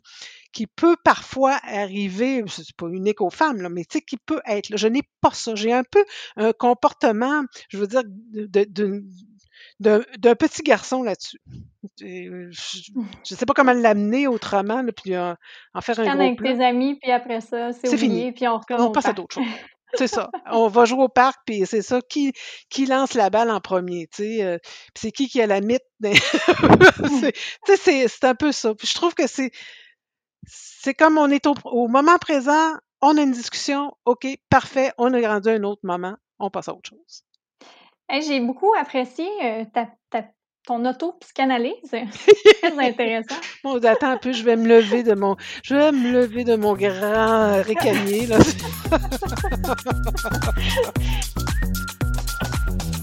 qui 0.54 0.68
peut 0.68 0.96
parfois 1.04 1.60
arriver, 1.64 2.44
c'est 2.48 2.76
pas 2.78 2.88
unique 2.88 3.20
aux 3.20 3.32
femmes, 3.32 3.68
mais 3.70 3.84
tu 3.84 3.98
sais, 3.98 4.02
qui 4.02 4.18
peut 4.18 4.40
être. 4.46 4.78
je 4.78 4.88
n'ai 4.88 5.02
pas 5.22 5.32
ça. 5.32 5.56
J'ai 5.56 5.74
un 5.74 5.84
peu 5.84 6.06
un 6.38 6.54
comportement, 6.54 7.44
je 7.70 7.80
veux 7.80 7.88
dire, 7.88 8.04
de, 8.06 9.04
d'un 9.80 10.02
petit 10.36 10.64
garçon 10.64 11.04
là-dessus. 11.04 11.40
Je 12.00 12.50
ne 12.50 12.52
sais 13.24 13.46
pas 13.46 13.54
comment 13.54 13.74
l'amener 13.74 14.28
autrement, 14.28 14.84
puis 14.96 15.16
euh, 15.16 15.34
en 15.74 15.82
faire 15.82 16.00
un 16.00 16.04
gros 16.04 16.22
avec 16.22 16.42
tes 16.42 16.64
amis, 16.64 16.96
puis 16.96 17.12
après 17.12 17.42
ça, 17.42 17.72
c'est 17.74 17.96
fini. 17.98 18.32
puis 18.32 18.48
on 18.48 18.60
On 18.70 18.92
passe 18.92 19.08
à 19.08 19.14
d'autres 19.14 19.36
choses. 19.36 19.46
C'est 19.94 20.08
ça. 20.08 20.30
On 20.52 20.68
va 20.68 20.84
jouer 20.84 21.04
au 21.04 21.08
parc, 21.08 21.40
puis 21.46 21.66
c'est 21.66 21.82
ça. 21.82 22.02
Qui, 22.02 22.34
qui 22.70 22.86
lance 22.86 23.14
la 23.14 23.30
balle 23.30 23.50
en 23.50 23.62
premier, 23.62 24.08
tu 24.08 24.24
sais? 24.24 24.44
Euh, 24.44 24.58
c'est 24.96 25.12
qui 25.12 25.30
qui 25.30 25.42
a 25.42 25.48
la 25.48 25.62
mythe? 25.62 25.82
c'est 27.78 28.24
un 28.24 28.36
peu 28.36 28.52
ça. 28.52 28.76
Puis 28.76 28.86
je 28.86 28.94
trouve 28.94 29.16
que 29.16 29.26
c'est 29.26 29.52
c'est 30.46 30.94
comme 30.94 31.18
on 31.18 31.30
est 31.30 31.48
au, 31.48 31.56
au, 31.64 31.88
moment 31.88 32.18
présent, 32.18 32.74
on 33.02 33.18
a 33.18 33.22
une 33.22 33.32
discussion, 33.32 33.94
OK, 34.06 34.28
parfait, 34.50 34.92
on 34.98 35.14
a 35.14 35.22
grandi 35.22 35.50
un 35.50 35.64
autre 35.64 35.82
moment, 35.84 36.16
on 36.38 36.50
passe 36.50 36.68
à 36.68 36.74
autre 36.74 36.90
chose 36.90 37.24
j'ai 38.10 38.40
beaucoup 38.40 38.74
apprécié 38.80 39.28
euh, 39.44 39.66
ta, 39.74 39.88
ta, 40.10 40.24
ton 40.66 40.86
auto-psychanalyse. 40.86 41.74
C'est 41.90 42.06
très 42.62 42.88
intéressant. 42.88 43.36
bon, 43.64 43.84
attends 43.86 44.12
un 44.12 44.18
peu, 44.18 44.32
je 44.34 44.44
vais 44.44 44.56
me 44.56 44.68
lever 44.68 45.04
de 45.04 45.14
mon, 45.14 45.36
je 45.64 45.76
vais 45.76 45.92
me 45.92 46.12
lever 46.12 46.44
de 46.44 46.56
mon 46.56 46.74
grand 46.76 47.62
récanier. 47.62 48.28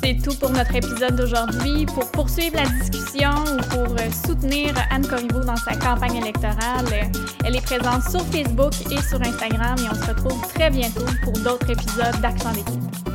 C'est 0.03 0.21
tout 0.23 0.37
pour 0.39 0.51
notre 0.51 0.75
épisode 0.75 1.17
d'aujourd'hui. 1.17 1.87
Pour 1.87 2.11
poursuivre 2.11 2.57
la 2.57 2.67
discussion 2.67 3.31
ou 3.31 3.57
pour 3.75 3.97
euh, 3.97 4.11
soutenir 4.27 4.75
Anne 4.91 5.07
Corriveau 5.07 5.41
dans 5.41 5.57
sa 5.57 5.75
campagne 5.77 6.17
électorale, 6.17 6.85
elle 7.43 7.57
est 7.57 7.65
présente 7.65 8.03
sur 8.03 8.21
Facebook 8.27 8.75
et 8.91 9.01
sur 9.01 9.19
Instagram 9.23 9.77
et 9.79 9.89
on 9.91 9.95
se 9.95 10.11
retrouve 10.11 10.47
très 10.53 10.69
bientôt 10.69 11.07
pour 11.23 11.33
d'autres 11.33 11.71
épisodes 11.71 12.21
d'Action 12.21 12.53
d'équipe. 12.53 13.14